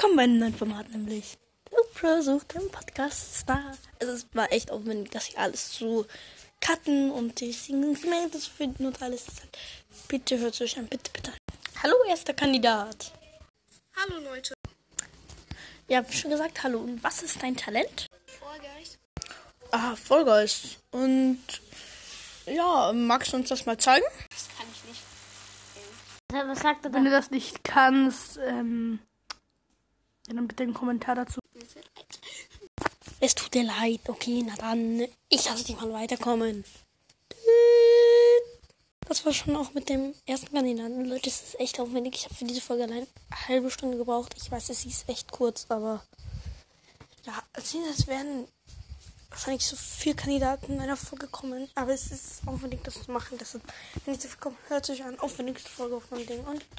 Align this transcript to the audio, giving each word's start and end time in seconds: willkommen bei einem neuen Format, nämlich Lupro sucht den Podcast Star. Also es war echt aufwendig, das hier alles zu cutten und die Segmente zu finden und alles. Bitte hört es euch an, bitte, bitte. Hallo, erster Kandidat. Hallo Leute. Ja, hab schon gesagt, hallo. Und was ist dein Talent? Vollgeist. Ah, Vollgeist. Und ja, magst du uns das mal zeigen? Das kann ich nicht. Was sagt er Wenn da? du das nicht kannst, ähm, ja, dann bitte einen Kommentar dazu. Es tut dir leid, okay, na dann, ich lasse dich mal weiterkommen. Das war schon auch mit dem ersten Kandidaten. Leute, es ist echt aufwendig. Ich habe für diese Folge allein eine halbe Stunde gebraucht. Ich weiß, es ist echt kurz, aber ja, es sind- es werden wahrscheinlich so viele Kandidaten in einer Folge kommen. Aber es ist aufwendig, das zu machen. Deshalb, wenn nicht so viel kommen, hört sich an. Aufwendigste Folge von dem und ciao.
willkommen 0.00 0.16
bei 0.16 0.22
einem 0.22 0.38
neuen 0.38 0.54
Format, 0.54 0.88
nämlich 0.88 1.36
Lupro 1.70 2.22
sucht 2.22 2.54
den 2.54 2.70
Podcast 2.70 3.40
Star. 3.40 3.76
Also 4.00 4.14
es 4.14 4.26
war 4.32 4.50
echt 4.50 4.70
aufwendig, 4.70 5.10
das 5.10 5.26
hier 5.26 5.38
alles 5.38 5.72
zu 5.72 6.06
cutten 6.62 7.10
und 7.10 7.38
die 7.38 7.52
Segmente 7.52 8.38
zu 8.38 8.50
finden 8.50 8.86
und 8.86 9.02
alles. 9.02 9.26
Bitte 10.08 10.38
hört 10.38 10.54
es 10.54 10.62
euch 10.62 10.78
an, 10.78 10.86
bitte, 10.86 11.10
bitte. 11.12 11.34
Hallo, 11.82 11.94
erster 12.08 12.32
Kandidat. 12.32 13.12
Hallo 13.94 14.20
Leute. 14.20 14.54
Ja, 15.86 15.98
hab 15.98 16.10
schon 16.14 16.30
gesagt, 16.30 16.62
hallo. 16.62 16.78
Und 16.78 17.04
was 17.04 17.22
ist 17.22 17.42
dein 17.42 17.54
Talent? 17.54 18.06
Vollgeist. 18.38 18.98
Ah, 19.70 19.96
Vollgeist. 19.96 20.78
Und 20.92 21.42
ja, 22.46 22.90
magst 22.94 23.34
du 23.34 23.36
uns 23.36 23.50
das 23.50 23.66
mal 23.66 23.76
zeigen? 23.76 24.06
Das 24.30 24.48
kann 24.56 24.66
ich 24.72 24.88
nicht. 24.88 25.02
Was 26.32 26.60
sagt 26.60 26.86
er 26.86 26.94
Wenn 26.94 27.04
da? 27.04 27.10
du 27.10 27.16
das 27.16 27.30
nicht 27.30 27.62
kannst, 27.64 28.38
ähm, 28.38 29.00
ja, 30.30 30.36
dann 30.36 30.48
bitte 30.48 30.62
einen 30.62 30.74
Kommentar 30.74 31.16
dazu. 31.16 31.40
Es 33.20 33.34
tut 33.34 33.52
dir 33.52 33.64
leid, 33.64 34.00
okay, 34.08 34.42
na 34.46 34.54
dann, 34.56 35.06
ich 35.28 35.44
lasse 35.44 35.64
dich 35.64 35.76
mal 35.76 35.92
weiterkommen. 35.92 36.64
Das 39.06 39.26
war 39.26 39.32
schon 39.32 39.56
auch 39.56 39.74
mit 39.74 39.88
dem 39.88 40.14
ersten 40.24 40.54
Kandidaten. 40.54 41.04
Leute, 41.04 41.28
es 41.28 41.42
ist 41.42 41.60
echt 41.60 41.80
aufwendig. 41.80 42.14
Ich 42.14 42.24
habe 42.26 42.34
für 42.36 42.44
diese 42.44 42.60
Folge 42.60 42.84
allein 42.84 43.06
eine 43.30 43.48
halbe 43.48 43.70
Stunde 43.70 43.98
gebraucht. 43.98 44.34
Ich 44.40 44.50
weiß, 44.50 44.70
es 44.70 44.84
ist 44.86 45.08
echt 45.08 45.32
kurz, 45.32 45.66
aber 45.68 46.04
ja, 47.26 47.32
es 47.54 47.72
sind- 47.72 47.84
es 47.90 48.06
werden 48.06 48.46
wahrscheinlich 49.28 49.66
so 49.66 49.74
viele 49.76 50.14
Kandidaten 50.14 50.72
in 50.74 50.80
einer 50.80 50.96
Folge 50.96 51.26
kommen. 51.26 51.68
Aber 51.74 51.92
es 51.92 52.10
ist 52.12 52.40
aufwendig, 52.46 52.80
das 52.84 53.02
zu 53.02 53.10
machen. 53.10 53.36
Deshalb, 53.38 53.64
wenn 54.04 54.12
nicht 54.12 54.22
so 54.22 54.28
viel 54.28 54.38
kommen, 54.38 54.56
hört 54.68 54.86
sich 54.86 55.02
an. 55.02 55.18
Aufwendigste 55.18 55.68
Folge 55.68 56.00
von 56.00 56.24
dem 56.24 56.40
und 56.44 56.64
ciao. 56.76 56.78